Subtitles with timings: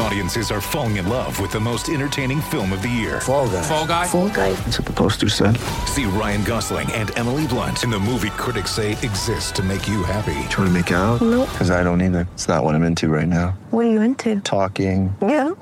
[0.00, 3.20] Audiences are falling in love with the most entertaining film of the year.
[3.20, 3.62] Fall guy.
[3.62, 4.06] Fall guy.
[4.06, 4.52] Fall guy.
[4.52, 5.56] That's what the poster said.
[5.86, 10.04] See Ryan Gosling and Emily Blunt in the movie critics say exists to make you
[10.04, 10.34] happy.
[10.50, 11.20] Trying to make it out?
[11.20, 11.48] Nope.
[11.50, 12.28] Because I don't either.
[12.34, 13.58] It's not what I'm into right now.
[13.70, 14.40] What are you into?
[14.40, 15.14] Talking.
[15.20, 15.50] Yeah.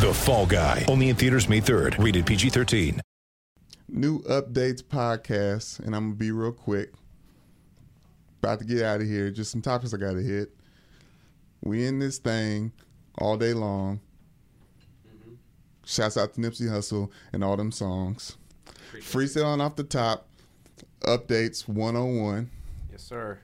[0.00, 0.86] The Fall Guy.
[0.88, 2.02] Only in theaters May 3rd.
[2.02, 3.00] Rated PG-13.
[3.88, 6.92] new updates podcast, and I'm gonna be real quick.
[8.42, 9.30] About to get out of here.
[9.30, 10.50] Just some topics I gotta hit.
[11.62, 12.72] We in this thing
[13.18, 14.00] all day long.
[15.84, 18.36] Shouts out to Nipsey Hussle and all them songs.
[18.94, 20.26] Freestyling off the top.
[21.02, 22.50] Updates 101.
[22.90, 23.38] Yes, sir.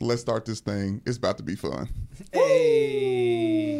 [0.00, 1.02] Let's start this thing.
[1.04, 1.88] It's about to be fun.
[2.32, 3.79] Hey.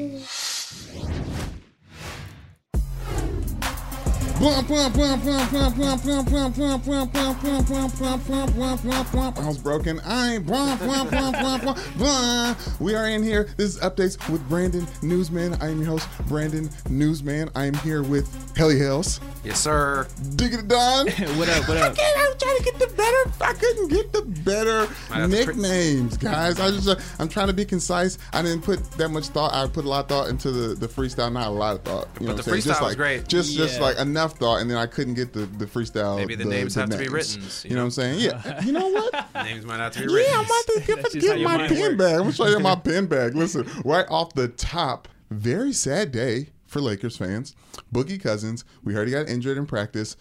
[9.36, 10.00] I was broken.
[10.00, 12.54] I ain't blah, blah, blah, blah, blah, blah.
[12.78, 13.50] We are in here.
[13.58, 15.54] This is updates with Brandon Newsman.
[15.60, 17.50] I am your host, Brandon Newsman.
[17.54, 19.20] I am here with Helly Hells.
[19.44, 20.06] Yes, sir.
[20.36, 21.06] Diggity Don.
[21.36, 21.68] what up?
[21.68, 21.96] What up?
[21.98, 23.32] I was trying to get the better.
[23.42, 26.58] I couldn't get the better Might have to cri- nicknames, guys.
[26.60, 28.16] I just, uh, I'm trying to be concise.
[28.32, 29.52] I didn't put that much thought.
[29.54, 31.32] I put a lot of thought into the, the freestyle.
[31.32, 32.08] Not a lot of thought.
[32.20, 32.56] You know But what I'm the saying?
[32.62, 33.28] Just freestyle was like, great.
[33.28, 36.16] Just, just like enough thought, and then I couldn't get the, the freestyle.
[36.16, 38.20] Maybe the names have to be written, You, you know what I'm saying?
[38.20, 38.62] Yeah.
[38.62, 39.34] You know what?
[39.44, 40.30] Names might have to be written.
[40.32, 41.96] Yeah, I'm about to get, my pen works.
[41.96, 42.12] bag.
[42.14, 43.34] I'm gonna show you my pen bag.
[43.34, 47.54] Listen, right off the top, very sad day for Lakers fans.
[47.92, 50.16] Boogie Cousins, we heard he got injured in practice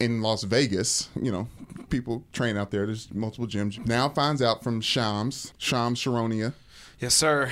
[0.00, 1.08] in Las Vegas.
[1.20, 1.48] You know,
[1.88, 2.86] people train out there.
[2.86, 3.84] There's multiple gyms.
[3.86, 6.52] Now finds out from Shams, Shams Charania,
[7.00, 7.50] Yes, sir.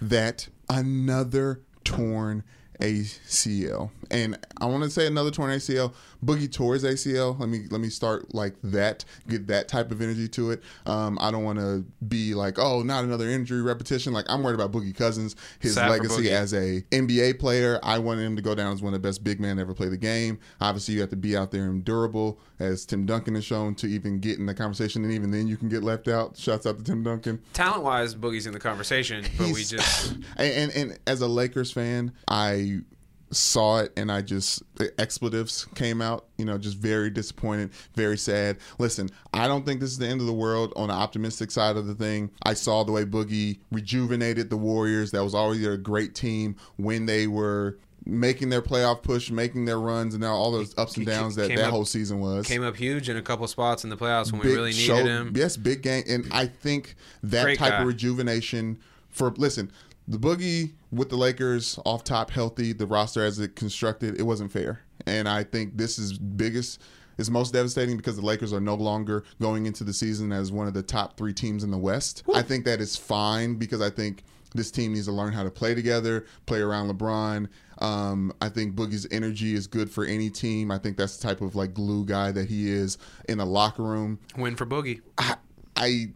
[0.00, 2.42] that another torn
[2.80, 3.90] ACL.
[4.10, 5.92] And I want to say another torn ACL.
[6.24, 7.38] Boogie tore his ACL.
[7.38, 9.04] Let me let me start like that.
[9.28, 10.62] Get that type of energy to it.
[10.86, 14.12] Um, I don't want to be like, oh, not another injury repetition.
[14.12, 17.78] Like I'm worried about Boogie Cousins, his Sad legacy as a NBA player.
[17.82, 19.88] I wanted him to go down as one of the best big men ever play
[19.88, 20.38] the game.
[20.60, 23.86] Obviously, you have to be out there and durable, as Tim Duncan has shown, to
[23.86, 25.04] even get in the conversation.
[25.04, 26.36] And even then, you can get left out.
[26.36, 27.40] Shouts out to Tim Duncan.
[27.52, 31.72] Talent wise, Boogie's in the conversation, but we just and, and and as a Lakers
[31.72, 32.80] fan, I
[33.32, 36.26] saw it and I just the expletives came out.
[36.38, 38.58] You know, just very disappointed, very sad.
[38.78, 40.72] Listen, I don't think this is the end of the world.
[40.76, 45.10] On the optimistic side of the thing, I saw the way Boogie rejuvenated the Warriors.
[45.10, 47.78] That was already a great team when they were.
[48.08, 51.48] Making their playoff push, making their runs, and now all those ups and downs that
[51.48, 54.30] that up- whole season was came up huge in a couple spots in the playoffs
[54.30, 55.32] when we really needed show- him.
[55.34, 56.94] Yes, big game, and I think
[57.24, 57.80] that Great type guy.
[57.80, 58.78] of rejuvenation
[59.10, 59.72] for listen,
[60.08, 64.52] the boogie with the Lakers off top, healthy, the roster as it constructed, it wasn't
[64.52, 66.80] fair, and I think this is biggest.
[67.18, 70.66] Is most devastating because the Lakers are no longer going into the season as one
[70.66, 72.22] of the top three teams in the West.
[72.34, 74.22] I think that is fine because I think
[74.56, 77.48] this team needs to learn how to play together, play around LeBron.
[77.78, 80.70] Um, I think Boogie's energy is good for any team.
[80.70, 83.82] I think that's the type of like glue guy that he is in a locker
[83.82, 84.18] room.
[84.36, 85.00] Win for Boogie.
[85.18, 85.36] I,
[85.76, 86.12] I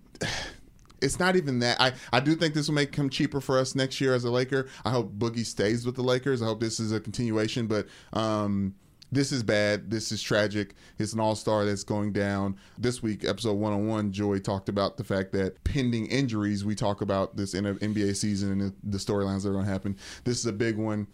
[1.01, 1.81] it's not even that.
[1.81, 4.31] I, I do think this will make him cheaper for us next year as a
[4.31, 4.69] Laker.
[4.85, 6.43] I hope Boogie stays with the Lakers.
[6.43, 8.75] I hope this is a continuation, but um,
[9.13, 9.91] this is bad.
[9.91, 10.75] This is tragic.
[10.99, 12.57] It's an all star that's going down.
[12.79, 17.37] This week, episode 101, Joy talked about the fact that pending injuries, we talk about
[17.37, 19.97] this in NBA season and the, storylines that are going to happen.
[20.25, 21.07] This is a big one.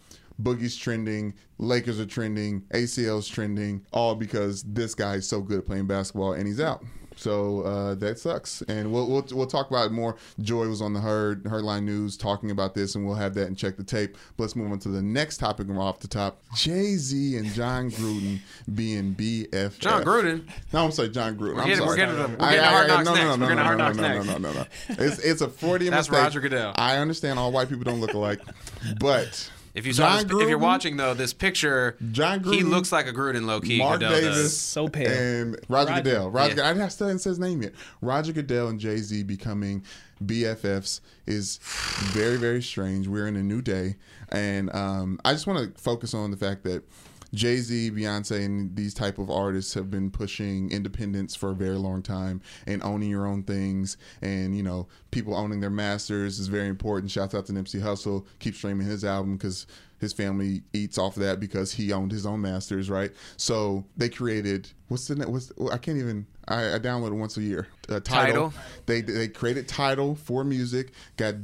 [0.42, 5.66] Boogie's trending, Lakers are trending, ACL's trending, all because this guy is so good at
[5.66, 6.84] playing basketball and he's out.
[7.18, 10.16] So uh, that sucks, and we'll, we'll we'll talk about it more.
[10.40, 13.56] Joy was on the herd Herdline News talking about this, and we'll have that and
[13.56, 14.16] check the tape.
[14.36, 15.66] But let's move on to the next topic.
[15.66, 16.42] we're off the top.
[16.54, 18.40] Jay Z and Jon Gruden
[18.74, 19.78] being BF.
[19.78, 20.46] Jon Gruden.
[20.74, 21.58] No, I'm sorry, Jon Gruden.
[21.58, 21.88] I'm getting- sorry.
[21.88, 23.38] we're getting we're getting to I- Hard Knocks no, no, next.
[23.38, 24.26] no, We're no, getting to no, Hard no, Knocks no, no, next.
[24.26, 24.52] no, no,
[24.98, 25.04] no.
[25.06, 26.24] It's it's a Freudian That's mistake.
[26.24, 26.72] Roger Goodell.
[26.76, 28.40] I understand all white people don't look alike,
[29.00, 32.90] but If you saw, John this, if you're watching though, this picture, John he looks
[32.92, 33.76] like a Gruden low key.
[33.78, 34.56] Mark Goodell Davis, does.
[34.58, 35.10] So pale.
[35.10, 36.02] and Roger, Roger.
[36.02, 36.30] Goodell.
[36.30, 36.84] Roger, Yeah.
[36.84, 37.74] I still haven't said his name yet.
[38.00, 39.84] Roger Goodell and Jay Z becoming
[40.24, 43.06] BFFs is very, very strange.
[43.06, 43.96] We're in a new day,
[44.32, 46.82] and um, I just want to focus on the fact that
[47.36, 51.76] Jay Z, Beyonce, and these type of artists have been pushing independence for a very
[51.76, 53.98] long time and owning your own things.
[54.22, 57.10] And you know, people owning their masters is very important.
[57.10, 58.26] Shouts out to Nipsey Hussle.
[58.38, 59.66] Keep streaming his album because
[59.98, 63.12] his family eats off of that because he owned his own masters, right?
[63.36, 65.28] So they created what's the?
[65.28, 66.26] What's I can't even.
[66.48, 67.66] I, I download it once a year.
[67.88, 68.50] Uh, title.
[68.50, 68.52] Tidal.
[68.86, 70.92] They they created Tidal for music.
[71.16, 71.34] Got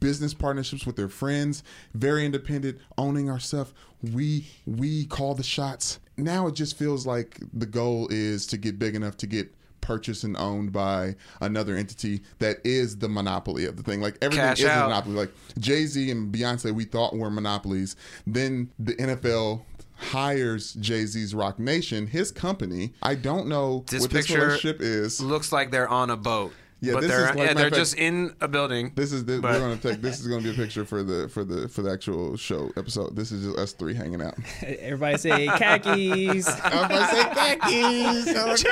[0.00, 1.62] business partnerships with their friends.
[1.94, 3.72] Very independent, owning our stuff.
[4.12, 5.98] We we call the shots.
[6.16, 10.22] now it just feels like the goal is to get big enough to get purchased
[10.24, 14.00] and owned by another entity that is the monopoly of the thing.
[14.00, 15.14] Like everything Cash is a monopoly.
[15.14, 17.96] Like Jay Z and Beyonce, we thought were monopolies.
[18.26, 19.62] Then the NFL
[19.96, 22.92] hires Jay Z's Roc Nation, his company.
[23.02, 25.20] I don't know This what this picture relationship is.
[25.20, 26.52] Looks like they're on a boat.
[26.80, 28.92] Yeah, but this they're like- they're fact- just in a building.
[28.94, 30.00] This is the, But- we're gonna take.
[30.00, 33.16] This is gonna be a picture for the for the for the actual show episode.
[33.16, 34.34] This is just us three hanging out.
[34.62, 36.46] Everybody say khakis.
[36.64, 38.64] Everybody say khakis.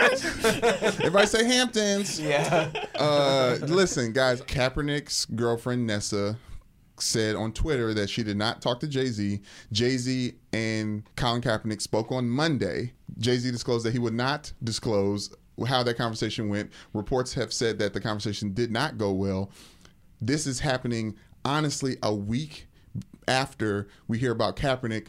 [1.00, 2.20] Everybody say Hamptons.
[2.20, 2.70] yeah.
[2.94, 4.40] Uh, listen, guys.
[4.42, 6.38] Kaepernick's girlfriend Nessa
[6.98, 9.40] said on Twitter that she did not talk to Jay Z.
[9.72, 12.92] Jay Z and Colin Kaepernick spoke on Monday.
[13.18, 16.70] Jay Z disclosed that he would not disclose how that conversation went.
[16.92, 19.50] Reports have said that the conversation did not go well.
[20.20, 21.14] This is happening
[21.44, 22.66] honestly a week
[23.28, 25.06] after we hear about Kaepernick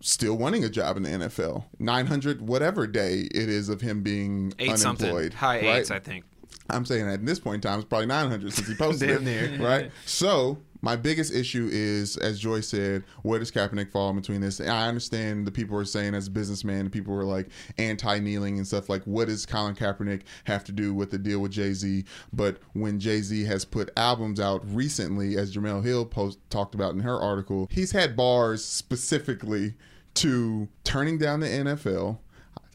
[0.00, 1.64] still wanting a job in the NFL.
[1.78, 5.06] 900 whatever day it is of him being Eight something.
[5.06, 5.34] unemployed.
[5.34, 5.64] High right?
[5.80, 6.24] eights, I think.
[6.70, 9.58] I'm saying at this point in time, it's probably 900 since he posted Damn it.
[9.58, 9.66] near.
[9.66, 9.90] Right?
[10.04, 14.60] So, my biggest issue is, as Joy said, where does Kaepernick fall in between this?
[14.60, 17.48] And I understand the people are saying, as a businessman, people were like
[17.78, 21.40] anti kneeling and stuff like, what does Colin Kaepernick have to do with the deal
[21.40, 22.04] with Jay Z?
[22.32, 26.94] But when Jay Z has put albums out recently, as Jemele Hill post, talked about
[26.94, 29.74] in her article, he's had bars specifically
[30.14, 32.18] to turning down the NFL.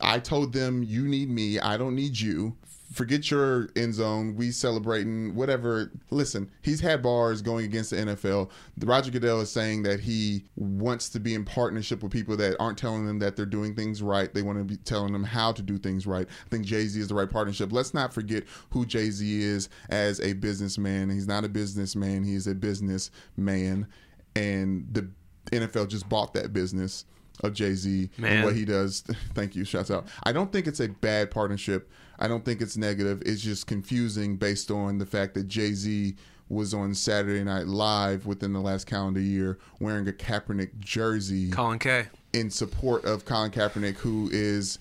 [0.03, 2.57] I told them, you need me, I don't need you.
[2.91, 4.35] Forget your end zone.
[4.35, 5.91] We celebrating whatever.
[6.11, 8.51] Listen, he's had bars going against the NFL.
[8.83, 12.77] Roger Goodell is saying that he wants to be in partnership with people that aren't
[12.77, 14.31] telling them that they're doing things right.
[14.31, 16.27] They want to be telling them how to do things right.
[16.27, 17.71] I think Jay Z is the right partnership.
[17.71, 21.09] Let's not forget who Jay Z is as a businessman.
[21.09, 22.23] He's not a businessman.
[22.23, 23.87] He's a businessman,
[24.35, 25.09] and the
[25.51, 27.05] NFL just bought that business
[27.41, 29.01] of Jay Z and what he does.
[29.33, 29.65] Thank you.
[29.65, 30.07] Shouts out.
[30.23, 31.89] I don't think it's a bad partnership.
[32.19, 33.21] I don't think it's negative.
[33.25, 36.15] It's just confusing based on the fact that Jay Z
[36.49, 41.79] was on Saturday Night Live within the last calendar year wearing a Kaepernick jersey Colin
[41.79, 42.05] K.
[42.33, 44.77] in support of Colin Kaepernick, who is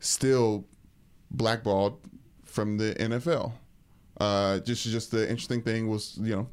[0.00, 0.64] still
[1.30, 2.00] blackballed
[2.44, 3.52] from the NFL.
[4.20, 6.48] Uh, just just the interesting thing was, you know,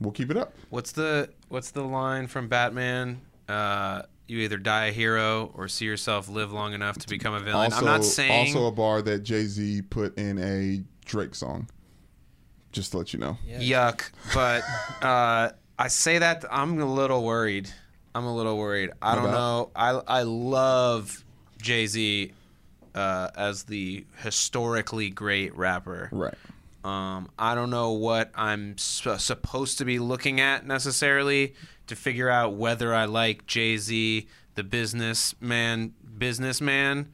[0.00, 0.52] we'll keep it up.
[0.70, 3.20] What's the what's the line from Batman?
[3.48, 7.40] Uh, you either die a hero or see yourself live long enough to become a
[7.40, 7.72] villain.
[7.72, 11.68] Also, I'm not saying also a bar that Jay Z put in a Drake song.
[12.70, 13.38] Just to let you know.
[13.48, 14.62] yuck, but
[15.02, 17.70] uh, I say that I'm a little worried.
[18.14, 18.90] I'm a little worried.
[19.00, 19.70] I don't know.
[19.74, 21.24] I I love
[21.62, 22.32] Jay Z
[22.94, 26.10] uh, as the historically great rapper.
[26.12, 26.34] Right.
[26.84, 31.54] Um, I don't know what I'm s- supposed to be looking at necessarily
[31.88, 37.12] to figure out whether I like Jay Z, the businessman, businessman.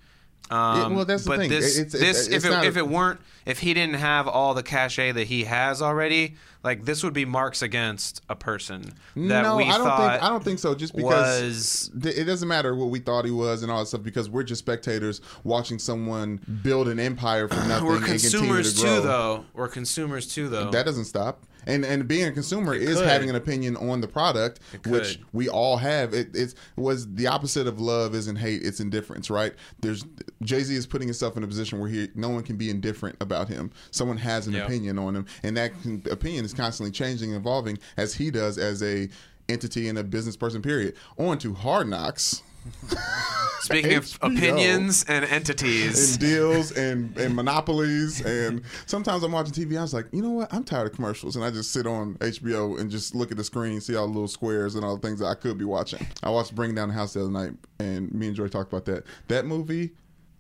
[0.51, 1.51] Um, Yeah, well, that's the but thing.
[1.51, 4.63] This, It's- this, it's if it if it weren't, if he didn't have all the
[4.63, 9.57] cachet that he has already, like this would be marks against a person that no,
[9.57, 10.75] we I don't think I don't think so.
[10.75, 14.03] Just because th- it doesn't matter what we thought he was and all that stuff
[14.03, 18.75] because we're just spectators watching someone build an empire from nothing we're and continue consumers
[18.75, 18.97] to grow.
[18.97, 19.45] too, though.
[19.55, 20.71] We're consumers too, though.
[20.71, 21.43] That doesn't stop.
[21.67, 23.07] And and being a consumer is could.
[23.07, 26.13] having an opinion on the product, which we all have.
[26.15, 29.55] It it's was the opposite of love isn't hate, it's indifference, right?
[29.81, 30.05] There's
[30.43, 33.17] Jay Z is putting himself in a position where he no one can be indifferent
[33.21, 33.71] about him.
[33.91, 34.65] Someone has an Yeah.
[34.65, 38.59] opinion on him, and that con- opinion is constantly changing and evolving as he does
[38.59, 39.09] as a
[39.49, 40.63] entity and a business person.
[40.63, 40.95] Period.
[41.19, 42.43] On to Hard Knocks.
[43.61, 48.21] Speaking of opinions and entities, and deals and, and monopolies.
[48.21, 50.53] And sometimes I'm watching TV I was like you know what?
[50.53, 51.37] I'm tired of commercials.
[51.37, 54.13] And I just sit on HBO and just look at the screen see all the
[54.13, 56.07] little squares and all the things that I could be watching.
[56.23, 58.85] I watched Bring Down the House the other night and me and Joy talked about
[58.87, 59.05] that.
[59.29, 59.93] That movie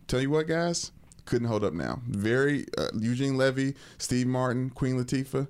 [0.06, 0.92] tell you what guys
[1.24, 5.46] couldn't hold up now very uh, Eugene Levy Steve Martin Queen Latifah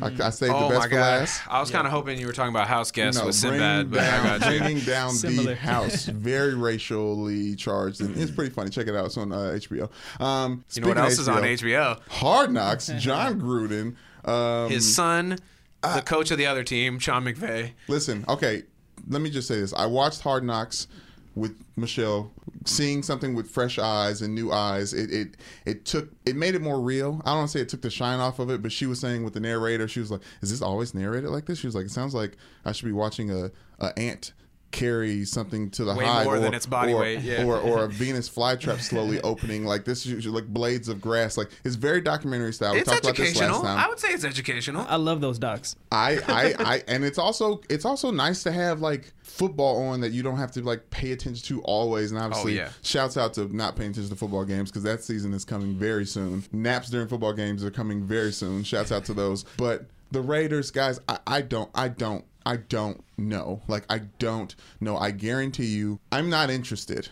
[0.00, 2.26] I, I saved oh the best my for last I was kind of hoping you
[2.26, 4.58] were talking about House Guest no, with Sinbad, but I down, got you.
[4.58, 6.04] bringing down the house.
[6.06, 8.70] Very racially charged, and it's pretty funny.
[8.70, 9.06] Check it out.
[9.06, 9.90] It's on uh, HBO.
[10.20, 12.00] Um, You know what speaking of else is on HBO?
[12.08, 12.86] Hard Knocks.
[12.98, 13.96] Jon Gruden.
[14.28, 15.38] Um, His son,
[15.82, 17.72] the coach of the other team, Sean McVay.
[17.88, 18.62] listen, okay.
[19.08, 19.72] Let me just say this.
[19.72, 20.86] I watched Hard Knocks
[21.34, 22.32] with Michelle,
[22.64, 24.92] seeing something with fresh eyes and new eyes.
[24.92, 27.22] It it it took it made it more real.
[27.24, 29.34] I don't say it took the shine off of it, but she was saying with
[29.34, 31.92] the narrator, she was like, "Is this always narrated like this?" She was like, "It
[31.92, 34.32] sounds like I should be watching a a ant."
[34.70, 37.44] Carry something to the Way hive more or, than its body or, weight, yeah.
[37.44, 39.64] or or a Venus flytrap slowly opening.
[39.64, 41.36] Like this is like blades of grass.
[41.36, 42.74] Like it's very documentary style.
[42.74, 43.62] We It's talked about this last educational.
[43.62, 43.78] time.
[43.78, 44.86] I would say it's educational.
[44.88, 45.76] I love those docs.
[45.90, 50.12] I, I, I, and it's also it's also nice to have like football on that
[50.12, 52.12] you don't have to like pay attention to always.
[52.12, 52.70] And oh, obviously, Oh, yeah.
[52.82, 56.06] shouts out to not paying attention to football games because that season is coming very
[56.06, 56.44] soon.
[56.52, 58.62] Naps during football games are coming very soon.
[58.64, 59.44] Shouts out to those.
[59.56, 63.62] But the Raiders, guys, I, I don't, I don't, I don't know.
[63.68, 64.96] Like I don't know.
[64.96, 67.08] I guarantee you, I'm not interested.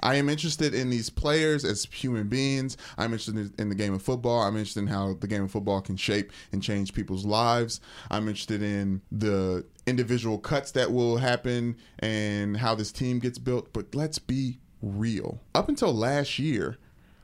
[0.00, 2.76] I am interested in these players as human beings.
[2.98, 4.42] I'm interested in- the game of football.
[4.42, 7.80] I'm interested in how the game of football can shape and change people's lives.
[8.10, 13.72] I'm interested in the individual cuts that will happen and how this team gets built.
[13.72, 15.40] But let's be real.
[15.54, 16.76] Up until last year,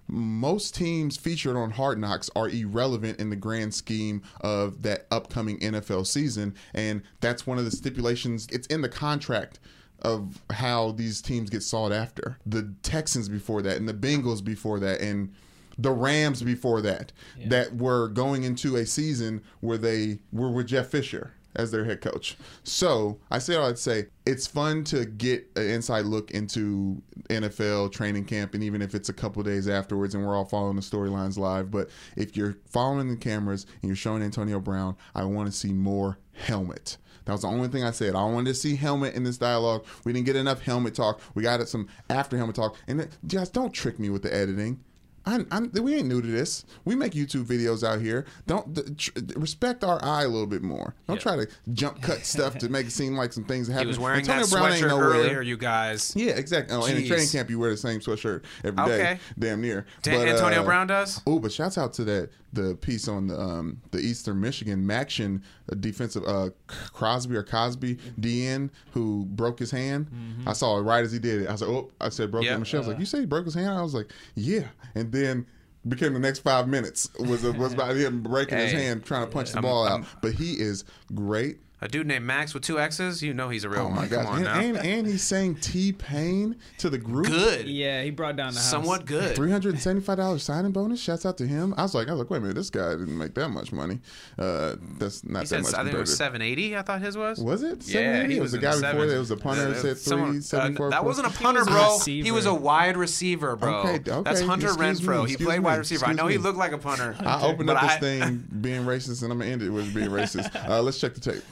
[0.08, 5.58] most teams featured on Hard Knocks are irrelevant in the grand scheme of that upcoming
[5.60, 6.54] NFL season.
[6.74, 9.58] And that's one of the stipulations, it's in the contract
[10.00, 12.38] of how these teams get sought after.
[12.44, 15.32] The Texans before that, and the Bengals before that, and
[15.78, 17.12] the Rams before that,
[17.46, 22.00] that were going into a season where they were with Jeff Fisher as their head
[22.00, 22.36] coach.
[22.64, 28.24] So I say I'd say it's fun to get an inside look into NFL training
[28.24, 31.38] camp, and even if it's a couple days afterwards, and we're all following the storylines
[31.38, 31.70] live.
[31.70, 35.72] But if you're following the cameras and you're showing Antonio Brown, I want to see
[35.72, 36.96] more helmet.
[37.24, 38.16] That was the only thing I said.
[38.16, 39.84] I wanted to see helmet in this dialogue.
[40.04, 41.20] We didn't get enough helmet talk.
[41.34, 42.76] We got some after helmet talk.
[42.88, 44.80] And then, guys, don't trick me with the editing.
[45.24, 46.64] I'm, I'm, we ain't new to this.
[46.84, 48.26] We make YouTube videos out here.
[48.46, 50.94] Don't th- tr- respect our eye a little bit more.
[51.06, 53.84] Don't try to jump cut stuff to make it seem like some things happen.
[53.84, 56.12] he was wearing Antonio that Brown sweatshirt earlier, you guys.
[56.16, 56.76] Yeah, exactly.
[56.76, 58.94] Oh, and in training camp, you wear the same sweatshirt every day.
[58.94, 59.18] Okay.
[59.38, 59.86] Damn near.
[60.02, 61.20] Dan- Antonio uh, Brown does?
[61.26, 65.42] Oh, but shouts out to that the piece on the um, the Eastern Michigan Maction
[65.70, 70.08] uh, defensive uh, Crosby or Cosby DN who broke his hand.
[70.46, 71.48] I saw it right as he did it.
[71.48, 72.44] I was like, oh, I said broke.
[72.44, 72.58] It.
[72.58, 73.70] Michelle was like, you say he broke his hand?
[73.70, 74.68] I was like, yeah.
[74.94, 75.46] And then
[75.88, 79.50] became the next five minutes was was about him breaking his hand trying to punch
[79.50, 79.92] the I'm- ball out.
[79.92, 81.58] I'm- but he is great.
[81.82, 83.94] A dude named Max with two X's, you know he's a real Oh one.
[83.96, 84.26] my Come god!
[84.26, 84.60] on And, now.
[84.60, 87.26] and and he's saying T Pain to the group.
[87.26, 87.66] good.
[87.66, 88.70] Yeah, he brought down the house.
[88.70, 89.34] Somewhat good.
[89.34, 91.00] Three hundred and seventy-five dollars signing bonus.
[91.00, 91.74] Shouts out to him.
[91.76, 93.72] I was like, I was like, wait a minute, this guy didn't make that much
[93.72, 94.00] money.
[94.38, 95.74] Uh, that's not He that said, much.
[95.74, 96.76] I think it was 780.
[96.76, 97.38] I thought his was.
[97.40, 97.78] Was it?
[97.88, 98.32] Yeah, 780?
[98.32, 99.16] he it was was the guy the before that.
[99.16, 101.68] It was a punter Uh, that said someone- three uh, that wasn't a punter, was
[101.68, 101.98] a bro.
[102.04, 103.80] He was a wide receiver, bro.
[103.80, 105.28] Okay, okay, That's Hunter excuse me, Renfro.
[105.28, 106.04] He played me, wide receiver.
[106.06, 107.16] I excuse know he looked like a punter.
[107.18, 110.10] I opened up this I- thing being racist, and I'm gonna end it with being
[110.10, 110.54] racist.
[110.68, 111.42] Uh, let's check the tape.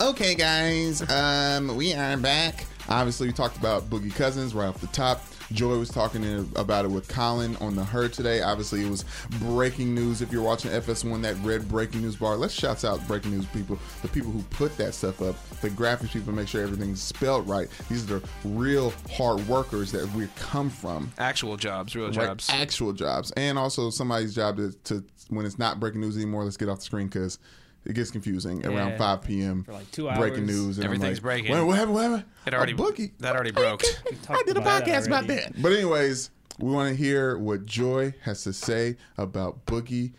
[0.00, 2.64] Okay, guys, um, we are back.
[2.88, 5.22] Obviously, we talked about Boogie Cousins right off the top.
[5.52, 8.40] Joy was talking in- about it with Colin on the herd today.
[8.40, 9.04] Obviously, it was
[9.40, 10.22] breaking news.
[10.22, 13.78] If you're watching FS1, that red breaking news bar, let's shout out breaking news people,
[14.00, 17.68] the people who put that stuff up, the graphics people, make sure everything's spelled right.
[17.90, 22.14] These are the real hard workers that we come from Actual jobs, real right?
[22.28, 22.48] jobs.
[22.48, 26.44] actual jobs, and also somebody's job to, to when it's not breaking news anymore.
[26.44, 27.38] Let's get off the screen because
[27.84, 29.64] it gets confusing around 5 p.m.
[29.64, 30.78] For like two breaking news.
[30.78, 31.52] And I'm Everything's like, breaking.
[31.52, 31.94] Wait, what happened?
[31.94, 32.24] What happened?
[32.46, 33.12] It already- a boogie.
[33.20, 33.82] that already broke.
[34.28, 35.60] I did a about it podcast about that.
[35.60, 40.12] But anyways, we want to hear what Joy has to say about Boogie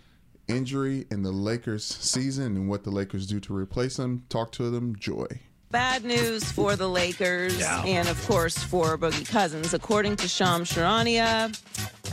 [0.48, 4.24] injury in the Lakers season and what the Lakers do to replace him.
[4.30, 5.28] Talk to them, Joy.
[5.70, 9.74] Bad news for the Lakers and, of course, for Boogie Cousins.
[9.74, 11.58] According to Sham Charania,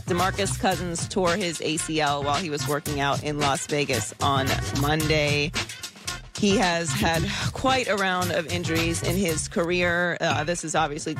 [0.08, 4.46] Demarcus Cousins tore his ACL while he was working out in Las Vegas on
[4.80, 5.52] Monday.
[6.38, 7.22] He has had
[7.52, 10.16] quite a round of injuries in his career.
[10.20, 11.14] Uh, this is obviously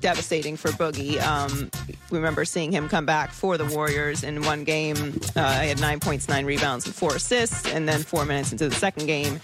[0.00, 1.20] devastating for Boogie.
[1.20, 1.70] Um,
[2.10, 5.20] we remember seeing him come back for the Warriors in one game.
[5.36, 7.66] Uh, he had nine points, nine rebounds, and four assists.
[7.66, 9.38] And then four minutes into the second game,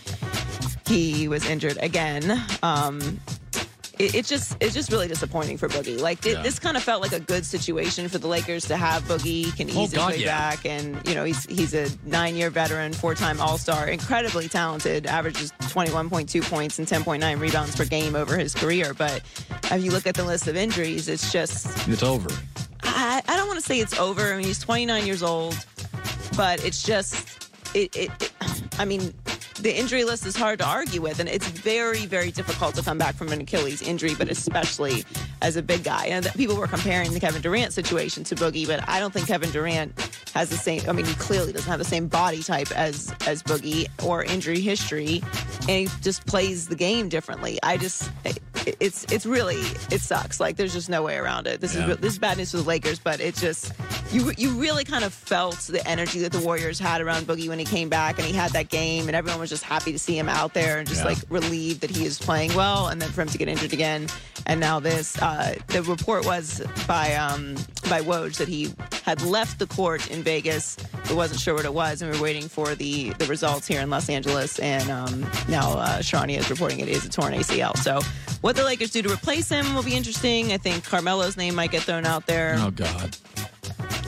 [0.87, 2.43] he was injured again.
[2.63, 3.21] Um,
[4.01, 6.01] it, it's just it's just really disappointing for Boogie.
[6.01, 9.03] Like it, this kind of felt like a good situation for the Lakers to have
[9.05, 10.51] Boogie He can ease Oh, his God, way yeah.
[10.51, 14.49] back, and you know he's he's a nine year veteran, four time All Star, incredibly
[14.49, 18.37] talented, averages twenty one point two points and ten point nine rebounds per game over
[18.37, 18.95] his career.
[18.95, 19.23] But
[19.71, 22.31] if you look at the list of injuries, it's just It's over.
[22.83, 24.33] I, I don't want to say it's over.
[24.33, 25.55] I mean, he's 29 years old,
[26.37, 28.33] but it's just, it, it, it,
[28.79, 29.13] I mean,
[29.63, 32.99] the injury list is hard to argue with, and it's very, very difficult to come
[32.99, 35.05] back from an Achilles injury, but especially
[35.43, 36.07] as a big guy.
[36.07, 39.51] And people were comparing the Kevin Durant situation to Boogie, but I don't think Kevin
[39.51, 39.93] Durant
[40.35, 40.83] has the same.
[40.89, 44.61] I mean, he clearly doesn't have the same body type as as Boogie or injury
[44.61, 45.23] history,
[45.63, 47.59] and he just plays the game differently.
[47.63, 48.39] I just, it-
[48.79, 49.57] it's it's really
[49.91, 50.39] it sucks.
[50.39, 51.63] Like there's just no way around it.
[51.63, 53.73] This is this is bad news for the Lakers, but it just
[54.13, 57.59] you you really kind of felt the energy that the Warriors had around Boogie when
[57.59, 60.17] he came back and he had that game, and everyone was just happy to see
[60.17, 61.07] him out there and just Yeah.
[61.07, 64.09] like relieved that he is playing well, and then for him to get injured again,
[64.45, 65.17] and now this.
[65.21, 65.30] Uh,
[65.69, 67.55] the report was by um,
[67.89, 68.73] by Woj that he
[69.05, 72.23] had left the court in Vegas, but wasn't sure what it was, and we are
[72.23, 74.59] waiting for the the results here in Los Angeles.
[74.59, 77.77] And um, now uh, Charania is reporting it is a torn ACL.
[77.79, 78.01] So
[78.41, 80.53] what the Lakers do to replace him will be interesting.
[80.53, 82.57] I think Carmelo's name might get thrown out there.
[82.59, 83.17] Oh God.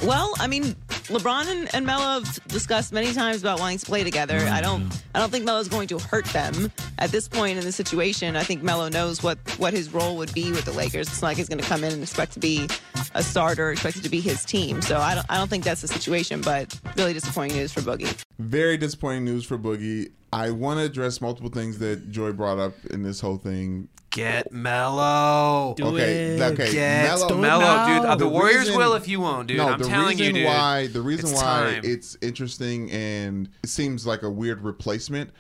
[0.04, 0.74] Well, I mean,
[1.08, 4.38] LeBron and, and Melo have discussed many times about wanting to play together.
[4.38, 7.72] I don't, I don't think Melo's going to hurt them at this point in the
[7.72, 8.36] situation.
[8.36, 11.08] I think Melo knows what what his role would be with the Lakers.
[11.08, 12.68] It's not like he's going to come in and expect to be
[13.14, 14.80] a starter, expect it to be his team.
[14.82, 16.40] So I don't, I don't think that's the situation.
[16.40, 18.22] But really disappointing news for Boogie.
[18.38, 20.12] Very disappointing news for Boogie.
[20.32, 23.88] I want to address multiple things that Joy brought up in this whole thing.
[24.08, 25.74] Get Melo.
[25.76, 26.40] Do okay, it.
[26.40, 28.06] okay, Get Melo- Mello, dude.
[28.06, 29.58] Uh, The the Warriors reason- will if you won't, dude.
[29.58, 30.44] No, I'm the telling reason you, dude.
[30.46, 31.82] why the reason It's why time.
[31.84, 35.30] it's interesting and it seems like a weird replacement.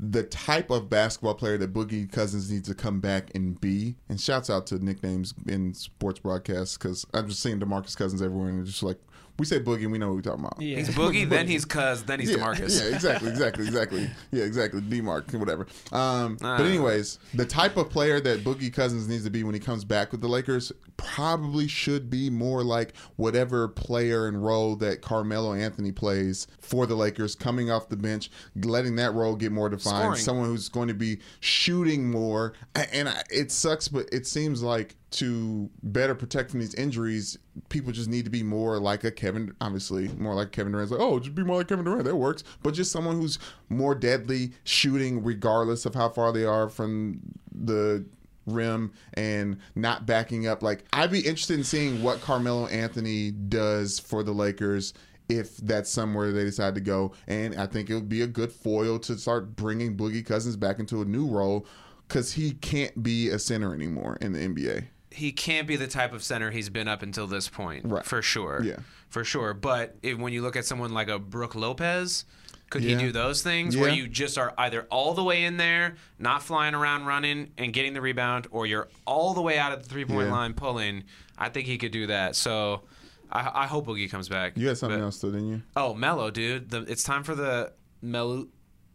[0.00, 4.20] The type of basketball player that Boogie Cousins needs to come back and be, and
[4.20, 8.60] shouts out to nicknames in sports broadcasts because I'm just seeing Demarcus Cousins everywhere, and
[8.60, 9.00] it's just like
[9.38, 10.60] we say Boogie, we know what we're talking about.
[10.60, 10.78] Yeah.
[10.78, 12.82] He's Boogie, then he's Cuz, then he's yeah, DeMarcus.
[12.82, 14.10] Yeah, exactly, exactly, exactly.
[14.32, 14.80] Yeah, exactly.
[14.80, 15.66] D Mark, whatever.
[15.92, 16.64] Um, but Ah.
[16.64, 20.10] anyways, the type of player that Boogie Cousins needs to be when he comes back
[20.12, 25.92] with the Lakers probably should be more like whatever player and role that Carmelo Anthony
[25.92, 30.02] plays for the Lakers, coming off the bench, letting that role get more defined.
[30.02, 30.18] Scoring.
[30.20, 32.54] Someone who's going to be shooting more.
[32.74, 37.38] And it sucks, but it seems like to better protect from these injuries,
[37.68, 40.90] people just need to be more like a Kevin, obviously, more like Kevin Durant.
[40.90, 42.04] Like, oh, just be more like Kevin Durant.
[42.04, 42.44] That works.
[42.62, 43.38] But just someone who's
[43.68, 47.20] more deadly shooting, regardless of how far they are from
[47.52, 48.04] the
[48.46, 50.62] rim and not backing up.
[50.62, 54.94] Like, I'd be interested in seeing what Carmelo Anthony does for the Lakers
[55.28, 57.12] if that's somewhere they decide to go.
[57.26, 60.78] And I think it would be a good foil to start bringing Boogie Cousins back
[60.78, 61.66] into a new role
[62.06, 64.86] because he can't be a center anymore in the NBA.
[65.18, 68.04] He can't be the type of center he's been up until this point, Right.
[68.04, 68.62] for sure.
[68.64, 68.76] Yeah.
[69.10, 69.54] for sure.
[69.54, 72.24] But if, when you look at someone like a Brooke Lopez,
[72.70, 72.96] could Yeah.
[72.98, 76.42] he do those things where you just are either all the way in there, not
[76.42, 79.88] flying around running and getting the rebound, or you're all the way out of the
[79.88, 80.32] three point Yeah.
[80.34, 81.04] line pulling?
[81.38, 82.36] I think he could do that.
[82.36, 82.82] So.
[83.30, 84.56] I, I hope Boogie comes back.
[84.56, 85.62] You had something But- else, though, didn't you?
[85.76, 86.70] Oh, mellow, dude.
[86.70, 88.48] The, it's time for the melu-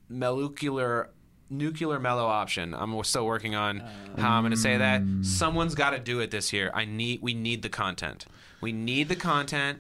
[0.10, 1.10] molecular
[1.58, 2.74] nuclear mellow option.
[2.74, 3.80] I'm still working on
[4.18, 5.02] how I'm going to say that.
[5.22, 6.72] Someone's got to do it this year.
[6.74, 7.22] I need.
[7.22, 8.26] We need the content.
[8.62, 9.80] We need the content.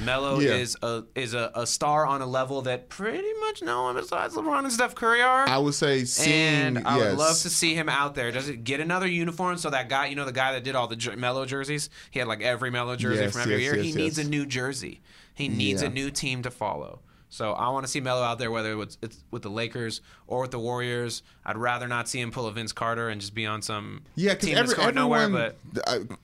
[0.00, 0.54] Melo Yeah.
[0.54, 4.34] is a is a, a star on a level that pretty much no one besides
[4.34, 5.46] LeBron and Steph Curry are.
[5.46, 6.32] I would say seeing.
[6.76, 7.10] and I yes.
[7.10, 8.32] would love to see him out there.
[8.32, 10.88] Does it get another uniform so that guy, you know, the guy that did all
[10.88, 13.82] the jer- Melo jerseys, he had like every Melo jersey Yes, from every yes, year.
[13.82, 15.02] he needs a new jersey.
[15.34, 15.88] He needs Yeah.
[15.88, 17.00] a new team to follow.
[17.32, 20.42] So I want to see Melo out there, whether it's, it's with the Lakers or
[20.42, 21.22] with the Warriors.
[21.46, 24.34] I'd rather not see him pull a Vince Carter and just be on some Yeah,
[24.34, 25.32] because team every, that's going everyone.
[25.32, 25.54] nowhere.
[25.72, 26.14] But uh,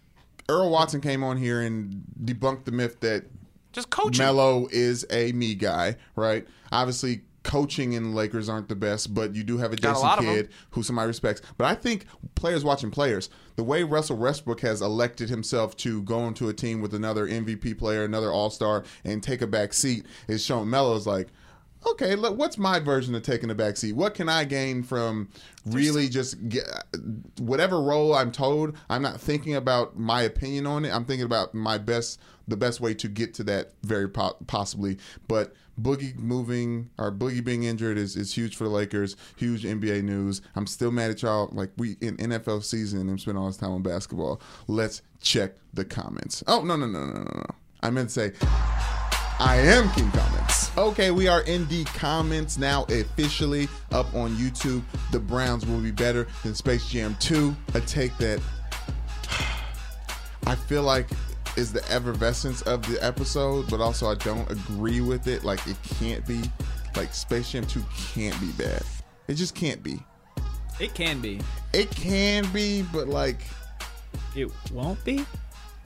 [0.51, 3.25] Earl Watson came on here and debunked the myth that
[3.73, 4.27] just coach him.
[4.27, 6.47] Melo is a me guy, right?
[6.71, 9.95] Obviously, coaching in the Lakers aren't the best, but you do have a Jason.
[10.21, 11.41] Kidd who somebody respects.
[11.57, 16.27] But I think players watching players, the way Russell Westbrook has elected himself to go
[16.29, 20.05] into a team with another MVP player, another All Star, and take a back seat
[20.29, 21.29] is showing Melo's like.
[21.87, 23.93] Okay, look, what's my version of taking a back seat?
[23.93, 25.29] What can I gain from
[25.65, 26.65] really just get
[27.39, 28.77] whatever role I'm told?
[28.91, 30.93] I'm not thinking about my opinion on it.
[30.93, 34.99] I'm thinking about my best, the best way to get to that very po- possibly.
[35.29, 39.17] But Boogie moving or Boogie being injured is, is huge for the Lakers.
[39.37, 40.43] Huge NBA news.
[40.57, 41.49] I'm still mad at y'all.
[41.53, 44.41] Like we in NFL season and spend all this time on basketball.
[44.67, 46.43] Let's check the comments.
[46.47, 47.47] Oh no no no no no no.
[47.83, 48.33] I meant to say
[49.41, 50.77] I am King Comments.
[50.77, 54.83] Okay, we are in the comments now officially up on YouTube.
[55.13, 57.55] The Browns will be better than Space Jam 2.
[57.75, 58.41] A take that
[60.47, 61.07] I feel like
[61.59, 65.45] is the effervescence of the episode, but also I don't agree with it.
[65.45, 66.41] Like it can't be.
[66.97, 68.83] Like Space Jam 2 can't be bad.
[69.27, 70.03] It just can't be.
[70.81, 71.41] It can be.
[71.73, 73.41] It can be, but like
[74.35, 75.25] It won't be.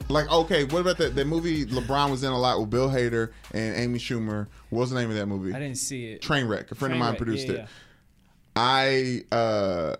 [0.09, 3.31] like okay, what about that that movie LeBron was in a lot with Bill Hader
[3.51, 4.47] and Amy Schumer?
[4.69, 5.53] What was the name of that movie?
[5.53, 6.21] I didn't see it.
[6.21, 6.71] Trainwreck.
[6.71, 7.57] A friend of mine produced yeah, it.
[7.57, 7.67] yeah.
[8.55, 9.95] I uh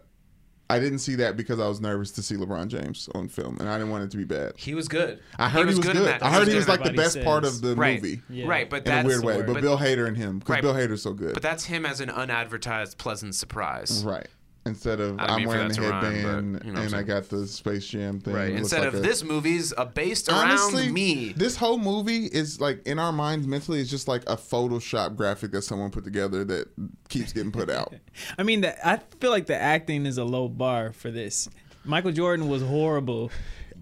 [0.73, 3.69] I didn't see that because I was nervous to see LeBron James on film, and
[3.69, 4.53] I didn't want it to be bad.
[4.57, 5.19] he was good.
[5.37, 5.95] I heard he was, good.
[5.95, 6.23] in that.
[6.23, 8.47] I heard he was like the best Everybody part of the right, movie Yeah.
[8.47, 8.69] right.
[8.69, 9.37] But in a weird way.
[9.41, 10.61] But but- Bill Hader and him, because Right.
[10.61, 11.33] Bill Hader's so good.
[11.33, 14.03] But that's him as an unadvertised pleasant surprise.
[14.03, 14.27] right.
[14.65, 16.95] Instead of I I'm mean wearing a the to rhyme, headband but you know and
[16.95, 18.33] I'm got the Space Jam thing.
[18.33, 18.51] Right.
[18.51, 21.33] Instead like of a- this movie's a based around Honestly, me.
[21.33, 25.51] This whole movie is like in our minds mentally is just like a Photoshop graphic
[25.51, 26.67] that someone put together that
[27.09, 27.93] keeps getting put out.
[28.37, 31.49] I mean, the, I feel like the acting is a low bar for this.
[31.85, 33.29] Michael Jordan was horrible.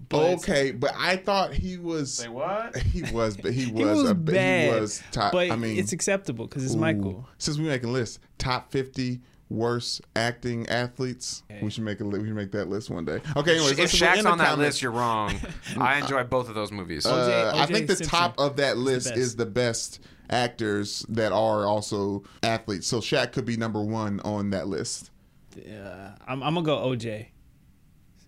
[0.08, 2.14] but- okay, but I thought he was.
[2.14, 2.76] Say what?
[2.76, 3.72] He was, but he was.
[3.82, 4.74] He was a, bad.
[4.74, 5.32] He was top.
[5.32, 6.78] but I mean, it's acceptable because it's ooh.
[6.78, 7.28] Michael.
[7.38, 9.20] Since we making lists, top fifty
[9.52, 13.20] worst acting athletes, we should make a li- we should make that list one day.
[13.36, 15.34] Okay, anyways, If let's- Shaq's on that comments- list, you're wrong.
[15.78, 17.04] I enjoy both of those movies.
[17.06, 17.72] Uh, I O.J.
[17.74, 19.18] think the Simpson top of that list best.
[19.18, 22.86] is the best actors that are also athletes.
[22.86, 25.10] So Shaq could be number one on that list.
[25.56, 27.26] Uh, I'm, I'm gonna go OJ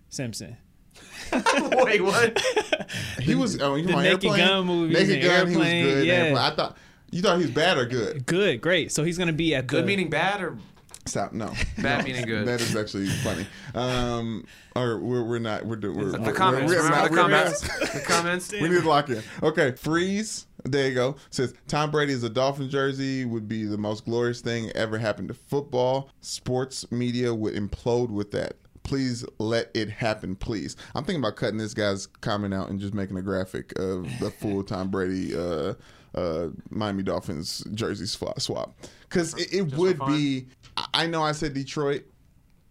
[0.09, 0.57] Simpson.
[1.33, 2.39] Wait, what?
[3.19, 4.47] He was oh, you the know, Naked airplane?
[4.47, 6.05] Gun movies Naked and Gun, he was good.
[6.05, 6.35] yeah.
[6.37, 6.77] I thought
[7.11, 8.25] you thought he was bad or good.
[8.25, 8.91] Good, great.
[8.91, 10.57] So he's gonna be at Good the, meaning bad or
[11.05, 11.33] Stop.
[11.33, 11.53] No.
[11.77, 12.03] Bad No.
[12.03, 12.47] meaning good.
[12.47, 13.45] That is actually funny.
[13.75, 15.65] Um, or we're, we're not.
[15.65, 15.97] We're doing.
[15.97, 16.71] We're, the we're, comments?
[16.71, 17.61] We're, Remember not- the we're comments?
[17.93, 18.51] the comments.
[18.61, 19.21] We need to lock in.
[19.43, 20.47] Okay, freeze.
[20.63, 21.15] There you go.
[21.29, 25.27] Says Tom Brady is a Dolphin jersey would be the most glorious thing ever happened
[25.27, 26.09] to football.
[26.21, 28.53] Sports media would implode with that.
[28.81, 30.75] Please let it happen, please.
[30.95, 34.31] I'm thinking about cutting this guy's comment out and just making a graphic of the
[34.31, 35.73] full Tom Brady uh,
[36.15, 38.39] uh, Miami Dolphins jerseys swap.
[38.39, 38.75] swap.
[39.01, 40.47] Because it, it would be.
[40.93, 42.03] I- know I said Detroit,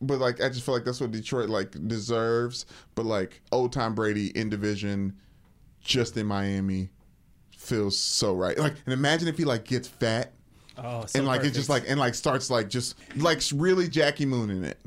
[0.01, 2.67] but like I just feel like that's what Detroit like deserves.
[2.95, 5.17] But like old Tom Brady in division,
[5.81, 6.91] just in Miami,
[7.57, 8.59] feels so right.
[8.59, 10.33] Like and imagine if he like gets fat
[10.77, 14.27] Oh, so and like it just like and like starts like just like really Jackie
[14.27, 14.79] Moon in it.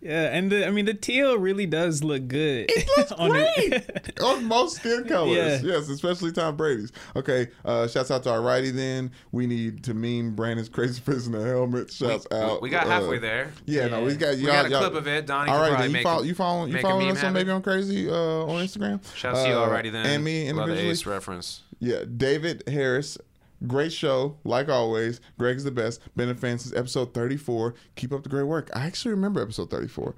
[0.00, 2.66] yeah, and the, I mean the teal really does look good.
[2.68, 4.20] It looks great.
[4.22, 5.60] On most skin colors, Yeah.
[5.62, 6.90] yes, especially Tom Brady's.
[7.14, 8.72] Okay, uh, shouts out to our righty.
[8.72, 11.92] Then we need to meme Brandon's crazy prisoner helmet.
[11.92, 12.60] Shouts We- out.
[12.62, 13.52] we got uh, halfway there.
[13.64, 14.34] Yeah, no, we got.
[14.34, 15.26] We y'all- got a y'all- clip of it.
[15.26, 17.18] Donnie All could then you make follow a- you follow you make a following us
[17.18, 17.34] on happen.
[17.34, 19.00] maybe on crazy uh, on Instagram.
[19.14, 20.04] Shouts to you Uh, already then.
[20.04, 20.90] and me Love the individually.
[20.90, 21.60] Ace reference.
[21.80, 23.18] Yeah, David Harris.
[23.66, 25.20] Great show, like always.
[25.38, 26.00] Greg's the best.
[26.16, 27.74] Been a fan since episode 34.
[27.96, 28.70] Keep up the great work.
[28.74, 30.14] I actually remember episode 34.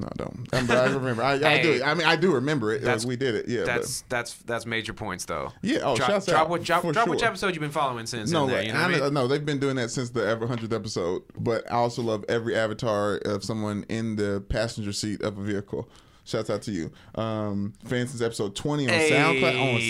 [0.00, 0.48] No, I don't.
[0.54, 1.22] Um, but I remember.
[1.24, 1.82] I, I do.
[1.82, 2.82] I mean, I do remember it.
[2.82, 3.48] That's- we did it.
[3.48, 3.64] Yeah.
[3.64, 5.52] That's that's that's major points though.
[5.62, 8.30] Yeah, oh, drop, drop, out, what, drop, drop which episode you've been following since.
[8.30, 9.12] no, there, you know I I- mean?
[9.12, 11.22] no, they've been doing that since the ever hundredth episode.
[11.36, 15.88] But I also love every avatar of someone in the passenger seat of a vehicle.
[16.24, 16.92] Shouts out to you.
[17.16, 19.74] Um, fan since episode 20 on Hey, SoundCloud.
[19.74, 19.80] On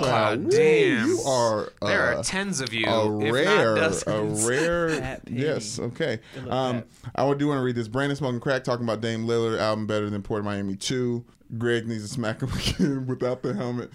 [0.00, 0.44] SoundCloud.
[0.44, 1.06] Woo, damn.
[1.06, 1.72] You are.
[1.80, 5.20] Uh, there are tens of you, a if rare, not a rare.
[5.28, 6.20] Yes, okay.
[6.42, 7.88] look, Um, I do want to read this.
[7.88, 11.24] Brandon smoking crack talking about Dame Lillard album better than Port of Miami two.
[11.56, 13.90] Greg needs to smack him again without the helmet.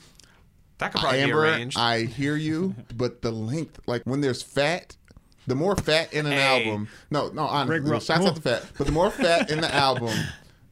[0.80, 1.78] That could probably Amber, be arranged.
[1.78, 4.96] I hear you, but the length, like when there's fat,
[5.46, 6.66] the more fat in an Hey.
[6.70, 6.88] album.
[7.12, 9.72] No, no, honestly, Rick Ross- shouts out the fat, but the more fat in the
[9.76, 10.16] album,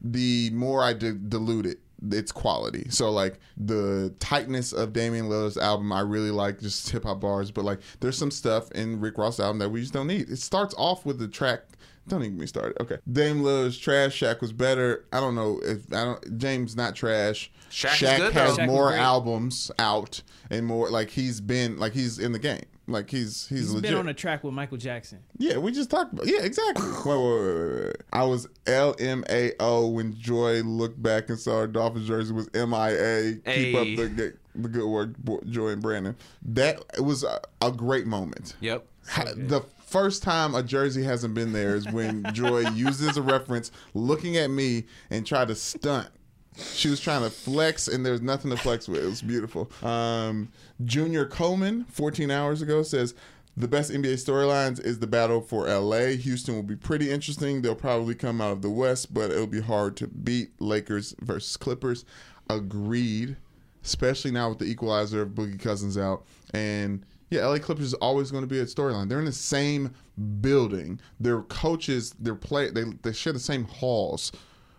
[0.00, 1.78] the more I dilute it.
[2.10, 2.86] Its quality.
[2.88, 7.50] So like the tightness of Damian Lillard's album, I really like just hip hop bars.
[7.50, 10.30] But like there's some stuff in Rick Ross' album that we just don't need.
[10.30, 11.60] It starts off with the track.
[12.08, 12.80] Don't even get me started.
[12.80, 14.18] Okay, Dame Lillard's trash.
[14.18, 15.04] Shaq was better.
[15.12, 16.38] I don't know if I don't.
[16.38, 17.52] James not trash.
[17.70, 18.56] Shaq is good, has.
[18.56, 22.64] Shaq more albums out and more like he's been like he's in the game.
[22.90, 23.90] Like he's he's, He's legit.
[23.90, 25.20] been on a track with Michael Jackson.
[25.38, 26.86] yeah, we just talked about yeah, exactly.
[27.04, 27.96] wait, wait, wait, wait, wait.
[28.12, 33.36] I was LMAO when Joy looked back and saw her Dolphins jersey was MIA.
[33.44, 35.10] Keep up the good, the good work,
[35.48, 36.16] Joy and Brandon.
[36.42, 38.56] That it was a, a great moment.
[38.60, 38.86] yep.
[39.08, 43.72] Ha- the first time a jersey hasn't been there is when Joy uses a reference,
[43.94, 46.08] looking at me and tried to stunt.
[46.56, 49.02] She was trying to flex, and there's nothing to flex with.
[49.02, 49.70] It was beautiful.
[49.82, 50.50] Um,
[50.84, 53.14] Junior Coleman, 14 hours ago, says
[53.56, 56.16] the best NBA storylines is the battle for LA.
[56.16, 57.62] Houston will be pretty interesting.
[57.62, 61.56] They'll probably come out of the West, but it'll be hard to beat Lakers versus
[61.56, 62.04] Clippers.
[62.48, 63.36] Agreed,
[63.84, 66.24] especially now with the equalizer of Boogie Cousins out.
[66.52, 69.08] And yeah, LA Clippers is always going to be a storyline.
[69.08, 69.94] They're in the same
[70.40, 71.00] building.
[71.20, 74.32] Their coaches, their play, they they share the same halls.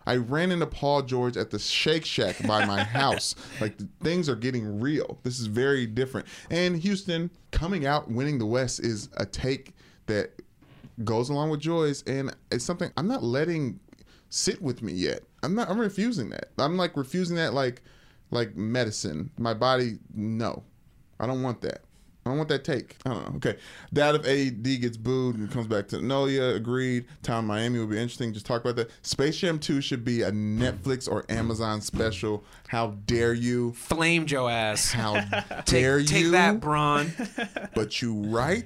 [0.06, 3.34] I ran into Paul George at the Shake Shack by my house.
[3.60, 5.18] Like things are getting real.
[5.22, 6.26] This is very different.
[6.50, 9.74] And Houston coming out winning the West is a take
[10.06, 10.32] that
[11.04, 13.80] goes along with Joy's, and it's something I'm not letting
[14.28, 15.20] sit with me yet.
[15.42, 15.68] I'm not.
[15.70, 16.50] I'm refusing that.
[16.58, 17.82] I'm like refusing that like
[18.30, 19.30] like medicine.
[19.38, 20.62] My body, no,
[21.20, 21.82] I don't want that.
[22.24, 22.96] I don't want that take.
[23.04, 23.36] I don't know.
[23.36, 23.58] Okay.
[23.90, 26.54] That if AD gets booed and comes back to Nolia.
[26.54, 27.06] Agreed.
[27.24, 28.32] Town Miami would be interesting.
[28.32, 28.90] Just talk about that.
[29.02, 32.44] Space Jam 2 should be a Netflix or Amazon special.
[32.68, 33.72] How dare you?
[33.72, 34.92] Flame your ass.
[34.92, 36.06] How Take, dare you?
[36.06, 37.12] take that, Braun.
[37.74, 38.64] But you right?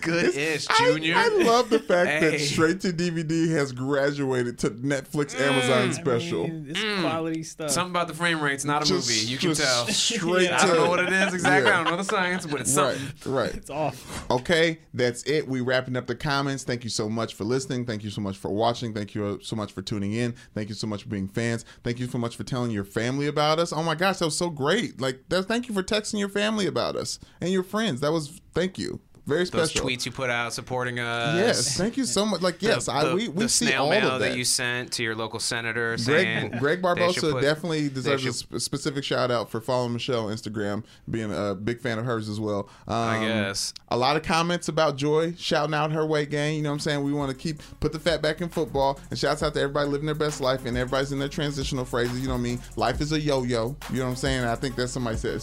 [0.00, 1.14] Good ish, I- Junior.
[1.16, 2.30] I, love the fact Hey.
[2.30, 5.40] that straight to DVD has graduated to Netflix mm.
[5.40, 6.44] Amazon I special.
[6.48, 7.00] mean, it's mm.
[7.02, 7.70] quality stuff.
[7.70, 9.20] Something about the frame rate's not a Just- movie.
[9.32, 9.88] You can tell.
[9.88, 11.70] Straight I to don't know what it is exactly.
[11.70, 11.80] Yeah.
[11.80, 13.32] I don't know the science, but it's Right, something.
[13.32, 13.54] right.
[13.54, 14.30] it's off.
[14.30, 15.48] Okay, that's it.
[15.48, 16.64] We wrapping up the comments.
[16.64, 17.86] Thank you so much for listening.
[17.86, 18.94] Thank you so much for watching.
[18.94, 20.34] Thank you so much for tuning in.
[20.54, 21.64] Thank you so much for being fans.
[21.82, 23.72] Thank you so much for telling your family about us.
[23.72, 25.00] Oh my gosh, that was so great.
[25.00, 28.00] Like, that's, thank you for texting your family about us and your friends.
[28.00, 29.00] That was thank you.
[29.26, 31.36] Very Those tweets you put out supporting us.
[31.38, 32.42] Yes, thank you so much.
[32.42, 34.36] Like, yes, the, I we, we see all mail of that.
[34.36, 39.02] you sent to your local senator Greg, Greg Barbosa put- definitely deserves a sp- specific
[39.02, 42.68] shout out for following Michelle on Instagram, being a big fan of hers as well.
[42.86, 43.72] Um, I guess.
[43.88, 46.56] a lot of comments about Joy shouting out her weight gain.
[46.56, 47.02] You know what I'm saying?
[47.02, 49.00] We want to keep put the fat back in football.
[49.08, 52.20] And shouts out to everybody living their best life and everybody's in their transitional phrases.
[52.20, 52.60] You know what I mean?
[52.76, 53.74] Life is a yo-yo.
[53.90, 54.44] You know what I'm saying?
[54.44, 55.40] I think that somebody said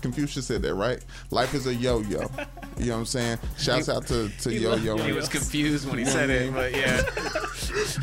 [0.00, 1.04] Confucius said that right.
[1.32, 2.30] Life is a yo-yo.
[2.78, 3.23] You know what I'm saying?
[3.58, 4.96] Shouts out to to yo-yo.
[4.98, 7.02] He was confused when he said it, but yeah.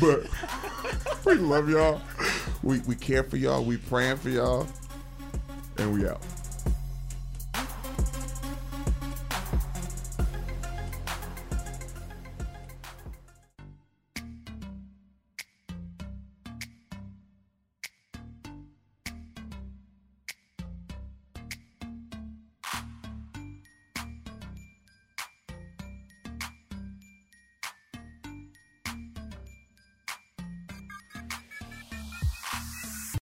[0.00, 0.26] but
[1.24, 2.00] we love y'all.
[2.62, 3.64] We we care for y'all.
[3.64, 4.66] We praying for y'all,
[5.78, 6.22] and we out.